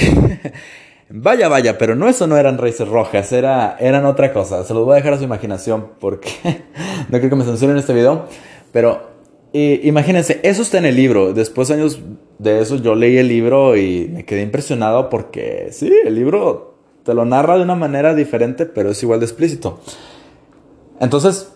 vaya, 1.10 1.48
vaya, 1.50 1.80
pero 1.80 1.96
no 1.96 2.08
eso 2.08 2.28
no 2.28 2.38
eran 2.38 2.60
raíces 2.60 2.88
rojas, 2.88 3.32
era, 3.32 3.78
eran 3.80 4.06
otra 4.06 4.32
cosa. 4.32 4.64
Se 4.64 4.76
los 4.76 4.86
voy 4.86 4.94
a 4.94 4.96
dejar 4.98 5.14
a 5.14 5.18
su 5.18 5.24
imaginación 5.24 5.88
porque 6.00 6.30
no 7.10 7.18
creo 7.18 7.32
que 7.32 7.36
me 7.36 7.44
censuren 7.44 7.78
este 7.78 7.94
video, 7.94 8.28
pero 8.72 9.10
imagínense, 9.54 10.40
eso 10.44 10.62
está 10.62 10.78
en 10.78 10.86
el 10.86 10.96
libro. 10.96 11.34
Después 11.34 11.70
de 11.70 11.74
años 11.74 12.00
de 12.38 12.62
eso 12.62 12.76
yo 12.76 12.94
leí 12.94 13.18
el 13.18 13.28
libro 13.28 13.76
y 13.76 14.08
me 14.14 14.24
quedé 14.24 14.44
impresionado 14.44 15.10
porque 15.10 15.70
sí, 15.72 15.92
el 16.06 16.14
libro 16.14 16.76
te 17.04 17.16
lo 17.16 17.26
narra 17.26 17.58
de 17.58 17.64
una 17.64 17.74
manera 17.74 18.14
diferente, 18.14 18.68
pero 18.68 18.92
es 18.92 19.02
igual 19.02 19.20
de 19.20 19.26
explícito. 19.26 19.80
Entonces, 21.00 21.52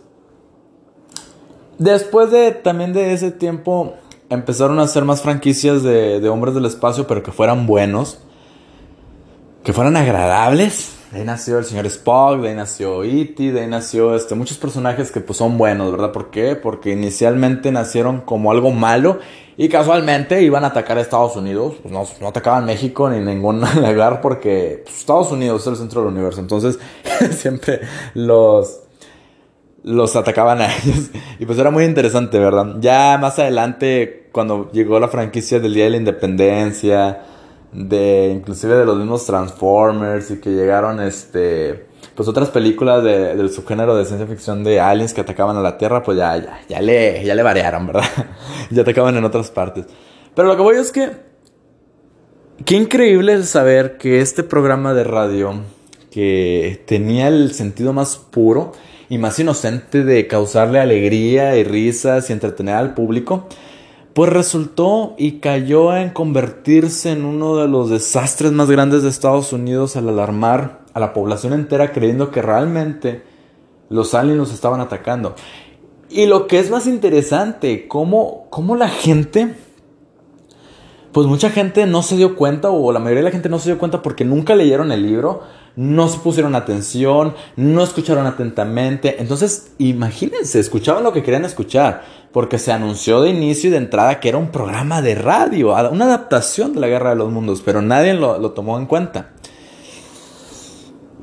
después 1.77 2.31
de 2.31 2.53
también 2.53 2.91
de 2.91 3.13
ese 3.13 3.29
tiempo, 3.29 3.97
empezaron 4.33 4.79
a 4.79 4.83
hacer 4.83 5.05
más 5.05 5.21
franquicias 5.21 5.83
de, 5.83 6.19
de 6.19 6.29
hombres 6.29 6.53
del 6.53 6.65
espacio, 6.65 7.07
pero 7.07 7.23
que 7.23 7.31
fueran 7.31 7.65
buenos, 7.65 8.19
que 9.63 9.73
fueran 9.73 9.95
agradables. 9.95 10.97
De 11.11 11.19
ahí 11.19 11.25
nació 11.25 11.59
el 11.59 11.65
señor 11.65 11.85
Spock, 11.85 12.41
de 12.41 12.49
ahí 12.49 12.55
nació 12.55 13.03
E.T., 13.03 13.51
de 13.51 13.61
ahí 13.61 13.67
nació 13.67 14.15
este, 14.15 14.33
muchos 14.33 14.57
personajes 14.57 15.11
que 15.11 15.19
pues 15.19 15.37
son 15.37 15.59
buenos, 15.59 15.91
¿verdad? 15.91 16.11
¿Por 16.11 16.31
qué? 16.31 16.55
Porque 16.55 16.91
inicialmente 16.91 17.71
nacieron 17.71 18.21
como 18.21 18.51
algo 18.51 18.71
malo 18.71 19.19
y 19.55 19.69
casualmente 19.69 20.41
iban 20.41 20.63
a 20.63 20.67
atacar 20.67 20.97
a 20.97 21.01
Estados 21.01 21.35
Unidos. 21.35 21.75
Pues 21.83 21.93
no, 21.93 22.03
no 22.19 22.27
atacaban 22.27 22.65
México 22.65 23.11
ni 23.11 23.19
ningún 23.19 23.61
lugar 23.75 24.21
porque 24.21 24.81
pues, 24.83 24.97
Estados 24.97 25.31
Unidos 25.31 25.61
es 25.61 25.67
el 25.67 25.75
centro 25.75 26.01
del 26.01 26.11
universo. 26.11 26.41
Entonces 26.41 26.79
siempre 27.31 27.81
los, 28.15 28.81
los 29.83 30.15
atacaban 30.15 30.61
a 30.61 30.75
ellos. 30.75 31.11
Y 31.37 31.45
pues 31.45 31.59
era 31.59 31.69
muy 31.69 31.83
interesante, 31.83 32.39
¿verdad? 32.39 32.77
Ya 32.79 33.19
más 33.21 33.37
adelante, 33.37 34.23
cuando 34.33 34.69
llegó 34.73 34.99
la 34.99 35.07
franquicia 35.07 35.61
del 35.61 35.73
Día 35.73 35.85
de 35.85 35.91
la 35.91 35.97
Independencia, 35.97 37.21
de 37.71 38.31
inclusive 38.35 38.75
de 38.75 38.85
los 38.85 38.97
mismos 38.97 39.25
Transformers 39.25 40.31
y 40.31 40.41
que 40.41 40.49
llegaron 40.49 40.99
este 40.99 41.87
pues 42.15 42.27
otras 42.27 42.49
películas 42.49 43.03
de, 43.03 43.35
del 43.35 43.49
subgénero 43.49 43.95
de 43.95 44.05
ciencia 44.05 44.27
ficción 44.27 44.63
de 44.63 44.79
aliens 44.79 45.13
que 45.13 45.21
atacaban 45.21 45.57
a 45.57 45.61
la 45.61 45.77
Tierra, 45.77 46.03
pues 46.03 46.17
ya, 46.17 46.37
ya, 46.37 46.61
ya 46.67 46.81
le, 46.81 47.23
ya 47.23 47.33
le 47.33 47.41
variaron, 47.41 47.87
¿verdad? 47.87 48.03
ya 48.69 48.81
atacaban 48.81 49.15
en 49.17 49.23
otras 49.23 49.49
partes. 49.49 49.85
Pero 50.35 50.47
lo 50.47 50.55
que 50.55 50.61
voy 50.61 50.75
es 50.77 50.91
que, 50.91 51.11
qué 52.65 52.75
increíble 52.75 53.33
es 53.33 53.49
saber 53.49 53.97
que 53.97 54.21
este 54.21 54.43
programa 54.43 54.93
de 54.93 55.03
radio, 55.03 55.61
que 56.11 56.83
tenía 56.85 57.29
el 57.29 57.53
sentido 57.53 57.93
más 57.93 58.17
puro 58.17 58.73
y 59.09 59.17
más 59.17 59.39
inocente 59.39 60.03
de 60.03 60.27
causarle 60.27 60.79
alegría 60.79 61.57
y 61.57 61.63
risas 61.63 62.29
y 62.29 62.33
entretener 62.33 62.75
al 62.75 62.93
público, 62.93 63.47
pues 64.13 64.32
resultó 64.32 65.15
y 65.17 65.39
cayó 65.39 65.96
en 65.96 66.12
convertirse 66.12 67.12
en 67.12 67.25
uno 67.25 67.58
de 67.58 67.67
los 67.67 67.89
desastres 67.89 68.51
más 68.51 68.70
grandes 68.70 69.03
de 69.03 69.10
Estados 69.10 69.53
Unidos 69.53 69.96
al 69.96 70.10
alarmar 70.10 70.82
a 70.93 71.00
la 71.00 71.13
población 71.13 71.53
entera 71.53 71.91
creyendo 71.91 72.29
que 72.29 72.41
realmente 72.41 73.24
los 73.89 74.13
aliens 74.13 74.38
los 74.38 74.53
estaban 74.53 74.82
atacando. 74.82 75.36
Y 76.10 76.27
lo 76.27 76.46
que 76.46 76.60
es 76.60 76.70
más 76.70 76.86
interesante, 76.86 77.88
cómo, 77.88 78.46
cómo 78.51 78.75
la 78.75 78.88
gente, 78.88 79.55
pues 81.13 81.27
mucha 81.27 81.51
gente 81.51 81.86
no 81.86 82.01
se 82.01 82.17
dio 82.17 82.36
cuenta, 82.36 82.72
o 82.72 82.91
la 82.91 83.00
mayoría 83.00 83.20
de 83.20 83.29
la 83.29 83.32
gente 83.32 83.48
no 83.48 83.60
se 83.60 83.70
dio 83.70 83.77
cuenta 83.77 84.01
porque 84.01 84.25
nunca 84.25 84.55
leyeron 84.55 84.91
el 84.91 85.03
libro, 85.03 85.43
no 85.75 86.08
se 86.08 86.17
pusieron 86.17 86.55
atención, 86.55 87.36
no 87.55 87.84
escucharon 87.84 88.25
atentamente. 88.25 89.17
Entonces, 89.20 89.74
imagínense, 89.77 90.60
escuchaban 90.60 91.03
lo 91.03 91.13
que 91.13 91.22
querían 91.22 91.46
escuchar, 91.46 92.03
porque 92.32 92.58
se 92.58 92.72
anunció 92.72 93.22
de 93.22 93.29
inicio 93.29 93.67
y 93.67 93.72
de 93.72 93.77
entrada 93.77 94.20
que 94.20 94.29
era 94.29 94.39
un 94.39 94.50
programa 94.50 95.03
de 95.03 95.13
radio, 95.13 95.75
una 95.91 96.05
adaptación 96.05 96.74
de 96.74 96.79
la 96.79 96.88
Guerra 96.88 97.12
de 97.12 97.17
los 97.17 97.32
Mundos, 97.32 97.62
pero 97.63 97.84
nadie 97.84 98.15
lo, 98.15 98.39
lo 98.39 98.51
tomó 98.51 98.79
en 98.79 98.88
cuenta. 98.88 99.34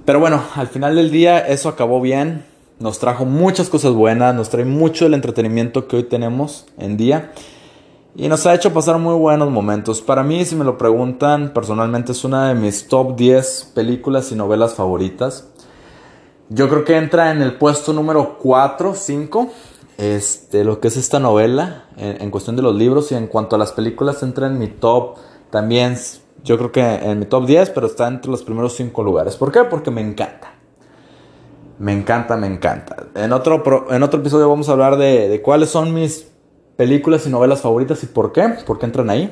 Pero 0.05 0.21
bueno, 0.21 0.43
al 0.55 0.69
final 0.69 0.95
del 0.95 1.11
día 1.11 1.41
eso 1.41 1.69
acabó 1.69 2.01
bien. 2.01 2.45
Nos 2.79 2.99
trajo 2.99 3.27
muchas 3.27 3.69
cosas 3.69 3.93
buenas, 3.93 4.35
nos 4.35 4.51
trae 4.51 4.65
mucho 4.65 5.07
el 5.07 5.15
entretenimiento 5.15 5.87
que 5.87 5.97
hoy 5.97 6.05
tenemos 6.05 6.67
en 6.79 6.97
día. 6.97 7.33
Y 8.21 8.29
nos 8.29 8.45
ha 8.45 8.55
hecho 8.55 8.71
pasar 8.75 8.99
muy 8.99 9.15
buenos 9.15 9.51
momentos. 9.51 10.03
Para 10.03 10.23
mí, 10.23 10.45
si 10.45 10.55
me 10.55 10.63
lo 10.63 10.77
preguntan, 10.77 11.55
personalmente 11.55 12.13
es 12.13 12.23
una 12.23 12.49
de 12.49 12.55
mis 12.55 12.87
top 12.87 13.17
10 13.17 13.73
películas 13.75 14.31
y 14.31 14.35
novelas 14.35 14.75
favoritas. 14.75 15.49
Yo 16.51 16.69
creo 16.69 16.85
que 16.85 16.99
entra 16.99 17.31
en 17.31 17.41
el 17.41 17.55
puesto 17.57 17.95
número 17.95 18.37
4, 18.37 18.93
5. 18.95 19.49
Este, 19.97 20.65
lo 20.65 20.81
que 20.81 20.89
es 20.89 20.99
esta 20.99 21.19
novela 21.19 21.87
en, 21.97 22.31
cuestión 22.31 22.57
de 22.57 22.63
los 22.63 22.75
libros 22.75 23.11
y 23.11 23.15
en 23.15 23.27
cuanto 23.27 23.57
a 23.57 23.59
las 23.59 23.73
películas 23.73 24.23
entra 24.23 24.49
en 24.49 24.59
mi 24.59 24.69
top 24.69 25.17
también 25.51 25.97
yo 26.45 26.59
creo 26.59 26.73
que 26.73 26.83
en 26.83 27.21
mi 27.21 27.25
top 27.25 27.47
10, 27.47 27.71
pero 27.71 27.87
está 27.87 28.07
entre 28.07 28.31
los 28.31 28.43
primeros 28.43 28.75
5 28.75 29.03
lugares. 29.03 29.37
¿Por 29.37 29.51
qué? 29.51 29.65
Porque 29.65 29.91
me 29.91 30.03
encanta. 30.03 30.53
Me 31.79 31.95
encanta, 31.95 32.37
me 32.37 32.49
encanta. 32.49 32.97
En 33.15 33.33
otro, 33.33 33.87
en 33.91 34.03
otro 34.03 34.21
episodio 34.21 34.47
vamos 34.47 34.69
a 34.69 34.73
hablar 34.73 34.99
de 34.99 35.41
cuáles 35.43 35.71
son 35.71 35.95
mis 35.95 36.31
películas 36.81 37.27
y 37.27 37.29
novelas 37.29 37.61
favoritas 37.61 38.03
y 38.05 38.07
por 38.07 38.33
qué, 38.33 38.49
por 38.65 38.83
entran 38.83 39.11
ahí. 39.11 39.31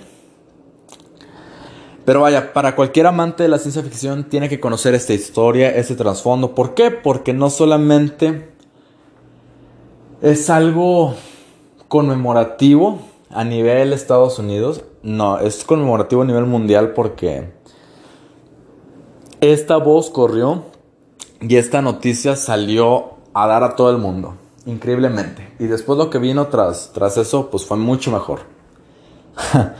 Pero 2.04 2.20
vaya, 2.20 2.52
para 2.52 2.76
cualquier 2.76 3.06
amante 3.06 3.42
de 3.42 3.48
la 3.48 3.56
ciencia 3.56 3.82
ficción 3.82 4.24
tiene 4.24 4.50
que 4.50 4.60
conocer 4.60 4.94
esta 4.94 5.14
historia, 5.14 5.74
este 5.74 5.94
trasfondo. 5.94 6.54
¿Por 6.54 6.74
qué? 6.74 6.90
Porque 6.90 7.32
no 7.32 7.48
solamente 7.48 8.50
es 10.20 10.50
algo 10.50 11.14
conmemorativo 11.88 12.98
a 13.30 13.44
nivel 13.44 13.94
Estados 13.94 14.38
Unidos, 14.38 14.84
no, 15.02 15.38
es 15.38 15.64
conmemorativo 15.64 16.20
a 16.20 16.26
nivel 16.26 16.44
mundial 16.44 16.92
porque 16.92 17.50
esta 19.40 19.78
voz 19.78 20.10
corrió 20.10 20.64
y 21.40 21.56
esta 21.56 21.80
noticia 21.80 22.36
salió 22.36 23.14
a 23.32 23.46
dar 23.46 23.64
a 23.64 23.74
todo 23.74 23.90
el 23.90 23.96
mundo, 23.96 24.34
increíblemente. 24.68 25.54
Y 25.58 25.64
después 25.64 25.98
lo 25.98 26.10
que 26.10 26.18
vino 26.18 26.46
tras, 26.48 26.92
tras 26.92 27.16
eso, 27.16 27.50
pues 27.50 27.64
fue 27.64 27.76
mucho 27.76 28.12
mejor. 28.12 28.40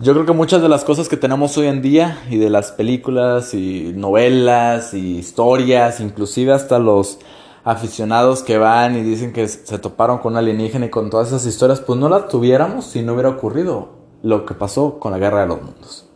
Yo 0.00 0.14
creo 0.14 0.26
que 0.26 0.32
muchas 0.32 0.62
de 0.62 0.68
las 0.68 0.82
cosas 0.84 1.08
que 1.08 1.16
tenemos 1.16 1.56
hoy 1.58 1.66
en 1.66 1.82
día, 1.82 2.18
y 2.28 2.38
de 2.38 2.50
las 2.50 2.72
películas, 2.72 3.54
y 3.54 3.92
novelas, 3.94 4.94
y 4.94 5.18
historias, 5.18 6.00
inclusive 6.00 6.52
hasta 6.52 6.78
los 6.78 7.18
aficionados 7.62 8.42
que 8.42 8.58
van 8.58 8.96
y 8.96 9.02
dicen 9.02 9.32
que 9.32 9.46
se 9.46 9.78
toparon 9.78 10.18
con 10.18 10.32
un 10.32 10.38
alienígena 10.38 10.86
y 10.86 10.90
con 10.90 11.10
todas 11.10 11.28
esas 11.28 11.46
historias, 11.46 11.80
pues 11.80 12.00
no 12.00 12.08
las 12.08 12.26
tuviéramos 12.26 12.86
si 12.86 13.02
no 13.02 13.12
hubiera 13.12 13.28
ocurrido 13.28 13.90
lo 14.22 14.44
que 14.44 14.54
pasó 14.54 14.98
con 14.98 15.12
la 15.12 15.18
guerra 15.18 15.42
de 15.42 15.46
los 15.46 15.62
mundos. 15.62 16.08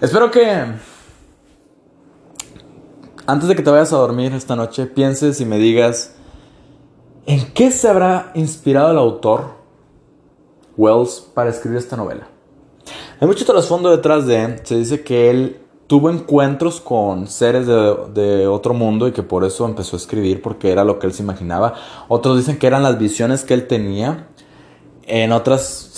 Espero 0.00 0.30
que 0.30 0.66
antes 3.28 3.46
de 3.46 3.54
que 3.54 3.62
te 3.62 3.70
vayas 3.70 3.92
a 3.92 3.98
dormir 3.98 4.32
esta 4.32 4.56
noche 4.56 4.86
pienses 4.86 5.38
y 5.42 5.44
me 5.44 5.58
digas 5.58 6.14
en 7.26 7.52
qué 7.52 7.70
se 7.70 7.86
habrá 7.86 8.32
inspirado 8.34 8.90
el 8.90 8.96
autor 8.96 9.50
Wells 10.78 11.28
para 11.34 11.50
escribir 11.50 11.76
esta 11.76 11.94
novela. 11.94 12.26
Hay 13.20 13.28
mucho 13.28 13.44
trasfondo 13.44 13.90
detrás 13.90 14.26
de, 14.26 14.60
se 14.62 14.76
dice 14.76 15.02
que 15.02 15.28
él 15.28 15.60
tuvo 15.86 16.08
encuentros 16.08 16.80
con 16.80 17.26
seres 17.26 17.66
de, 17.66 18.46
otro 18.46 18.72
mundo 18.72 19.06
y 19.06 19.12
que 19.12 19.22
por 19.22 19.44
eso 19.44 19.66
empezó 19.66 19.96
a 19.96 19.98
escribir 19.98 20.40
porque 20.40 20.72
era 20.72 20.82
lo 20.82 20.98
que 20.98 21.06
él 21.06 21.12
se 21.12 21.22
imaginaba. 21.22 21.74
Otros 22.08 22.38
dicen 22.38 22.58
que 22.58 22.66
eran 22.66 22.82
las 22.82 22.98
visiones 22.98 23.44
que 23.44 23.52
él 23.52 23.66
tenía 23.66 24.28
En, 25.06 25.32
otros 25.32 25.92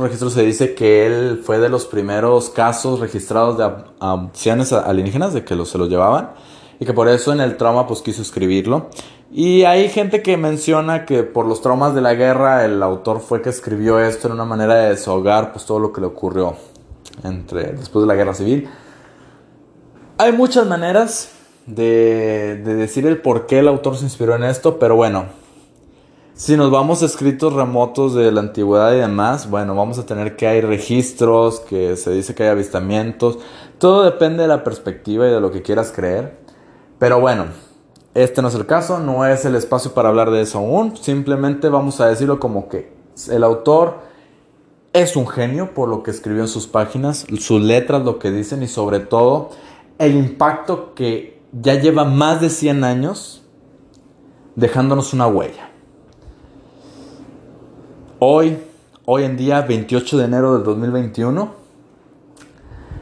registros 0.00 0.32
se 0.32 0.42
dice 0.42 0.74
que 0.74 1.06
él 1.06 1.42
fue 1.44 1.60
de 1.60 1.68
los 1.68 1.86
primeros 1.86 2.50
casos 2.50 2.98
registrados 2.98 3.56
de 3.56 3.70
abducciones 4.00 4.72
alienígenas, 4.72 5.32
de 5.32 5.44
que 5.44 5.54
se 5.64 5.78
los 5.78 5.88
llevaban, 5.88 6.32
y 6.78 6.84
que 6.84 6.92
por 6.92 7.08
eso 7.08 7.32
en 7.32 7.40
el 7.40 7.56
trauma 7.56 7.86
pues 7.86 8.02
quiso 8.02 8.22
escribirlo. 8.22 8.90
Y 9.32 9.64
hay 9.64 9.88
gente 9.88 10.22
que 10.22 10.36
menciona 10.36 11.04
que 11.04 11.22
por 11.22 11.46
los 11.46 11.60
traumas 11.60 11.94
de 11.94 12.00
la 12.00 12.14
guerra 12.14 12.64
el 12.64 12.82
autor 12.82 13.20
fue 13.20 13.42
que 13.42 13.48
escribió 13.48 13.98
esto 13.98 14.28
en 14.28 14.34
una 14.34 14.44
manera 14.44 14.74
de 14.74 14.90
desahogar 14.90 15.52
pues 15.52 15.66
todo 15.66 15.78
lo 15.78 15.92
que 15.92 16.00
le 16.00 16.06
ocurrió 16.06 16.54
entre, 17.24 17.72
después 17.72 18.02
de 18.02 18.06
la 18.06 18.14
guerra 18.14 18.34
civil. 18.34 18.68
Hay 20.18 20.32
muchas 20.32 20.66
maneras 20.66 21.32
de, 21.66 22.62
de 22.64 22.74
decir 22.74 23.06
el 23.06 23.18
por 23.18 23.46
qué 23.46 23.58
el 23.58 23.68
autor 23.68 23.96
se 23.96 24.04
inspiró 24.04 24.34
en 24.36 24.44
esto, 24.44 24.78
pero 24.78 24.96
bueno, 24.96 25.26
si 26.38 26.56
nos 26.56 26.70
vamos 26.70 27.02
a 27.02 27.06
escritos 27.06 27.54
remotos 27.54 28.14
de 28.14 28.30
la 28.30 28.40
antigüedad 28.40 28.92
y 28.92 28.98
demás, 28.98 29.48
bueno, 29.48 29.74
vamos 29.74 29.98
a 29.98 30.04
tener 30.04 30.36
que 30.36 30.46
hay 30.46 30.60
registros, 30.60 31.60
que 31.60 31.96
se 31.96 32.10
dice 32.10 32.34
que 32.34 32.42
hay 32.42 32.50
avistamientos, 32.50 33.38
todo 33.78 34.04
depende 34.04 34.42
de 34.42 34.48
la 34.48 34.62
perspectiva 34.62 35.26
y 35.26 35.30
de 35.30 35.40
lo 35.40 35.50
que 35.50 35.62
quieras 35.62 35.92
creer. 35.96 36.45
Pero 36.98 37.20
bueno, 37.20 37.46
este 38.14 38.40
no 38.40 38.48
es 38.48 38.54
el 38.54 38.64
caso, 38.64 38.98
no 38.98 39.26
es 39.26 39.44
el 39.44 39.54
espacio 39.54 39.92
para 39.92 40.08
hablar 40.08 40.30
de 40.30 40.40
eso 40.40 40.58
aún. 40.58 40.96
Simplemente 40.96 41.68
vamos 41.68 42.00
a 42.00 42.06
decirlo 42.06 42.40
como 42.40 42.68
que 42.68 42.90
el 43.30 43.44
autor 43.44 43.98
es 44.94 45.16
un 45.16 45.28
genio 45.28 45.74
por 45.74 45.90
lo 45.90 46.02
que 46.02 46.10
escribió 46.10 46.40
en 46.42 46.48
sus 46.48 46.66
páginas, 46.66 47.26
sus 47.38 47.60
letras, 47.60 48.02
lo 48.02 48.18
que 48.18 48.30
dicen 48.30 48.62
y 48.62 48.68
sobre 48.68 49.00
todo 49.00 49.50
el 49.98 50.16
impacto 50.16 50.94
que 50.94 51.42
ya 51.52 51.74
lleva 51.74 52.04
más 52.04 52.40
de 52.40 52.48
100 52.48 52.84
años 52.84 53.42
dejándonos 54.54 55.12
una 55.12 55.26
huella. 55.26 55.68
Hoy, 58.18 58.56
hoy 59.04 59.24
en 59.24 59.36
día, 59.36 59.60
28 59.60 60.16
de 60.16 60.24
enero 60.24 60.54
del 60.54 60.64
2021, 60.64 61.50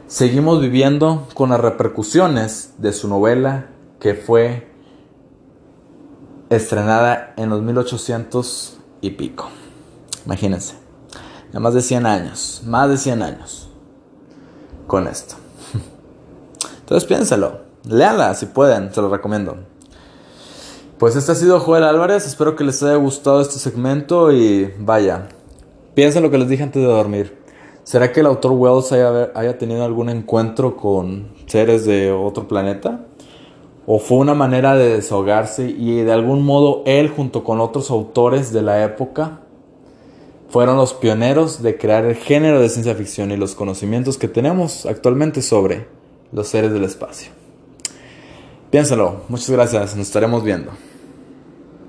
seguimos 0.07 0.59
viviendo 0.59 1.25
con 1.33 1.51
las 1.51 1.61
repercusiones 1.61 2.73
de 2.77 2.91
su 2.91 3.07
novela 3.07 3.69
que 3.99 4.13
fue 4.13 4.67
estrenada 6.49 7.33
en 7.37 7.49
los 7.49 7.61
1800 7.61 8.77
y 9.01 9.11
pico. 9.11 9.49
Imagínense, 10.25 10.75
ya 11.53 11.59
más 11.59 11.73
de 11.73 11.81
100 11.81 12.05
años, 12.05 12.61
más 12.65 12.89
de 12.89 12.97
100 12.97 13.21
años 13.21 13.69
con 14.87 15.07
esto. 15.07 15.35
Entonces 16.79 17.07
piénselo, 17.07 17.61
léala 17.83 18.33
si 18.33 18.47
pueden, 18.47 18.93
se 18.93 19.01
lo 19.01 19.09
recomiendo. 19.09 19.57
Pues 20.97 21.15
este 21.15 21.33
ha 21.33 21.35
sido 21.35 21.59
Joel 21.59 21.83
Álvarez, 21.83 22.25
espero 22.25 22.55
que 22.55 22.63
les 22.63 22.81
haya 22.81 22.95
gustado 22.95 23.41
este 23.41 23.59
segmento 23.59 24.31
y 24.31 24.73
vaya, 24.79 25.27
piensen 25.93 26.23
lo 26.23 26.31
que 26.31 26.37
les 26.37 26.47
dije 26.47 26.63
antes 26.63 26.81
de 26.81 26.87
dormir. 26.87 27.37
¿Será 27.83 28.11
que 28.11 28.21
el 28.21 28.25
autor 28.25 28.53
Wells 28.53 28.91
haya, 28.93 29.31
haya 29.35 29.57
tenido 29.59 29.83
algún 29.83 30.09
encuentro 30.09 30.75
con 30.75 31.33
seres 31.45 31.85
de 31.85 32.11
otro 32.11 32.47
planeta? 32.47 33.05
O 33.87 33.99
fue 33.99 34.17
una 34.17 34.33
manera 34.33 34.75
de 34.75 34.95
desahogarse 34.95 35.69
y 35.69 36.01
de 36.01 36.11
algún 36.11 36.43
modo 36.43 36.83
él 36.85 37.09
junto 37.09 37.43
con 37.43 37.59
otros 37.59 37.91
autores 37.91 38.51
de 38.51 38.61
la 38.61 38.83
época 38.83 39.41
fueron 40.49 40.77
los 40.77 40.93
pioneros 40.93 41.61
de 41.61 41.77
crear 41.77 42.05
el 42.05 42.15
género 42.15 42.61
de 42.61 42.69
ciencia 42.69 42.95
ficción 42.95 43.31
y 43.31 43.37
los 43.37 43.55
conocimientos 43.55 44.17
que 44.17 44.27
tenemos 44.27 44.85
actualmente 44.85 45.41
sobre 45.41 45.87
los 46.31 46.47
seres 46.47 46.71
del 46.71 46.83
espacio. 46.83 47.31
Piénsalo, 48.71 49.21
muchas 49.29 49.49
gracias, 49.49 49.95
nos 49.95 50.07
estaremos 50.07 50.43
viendo. 50.43 50.71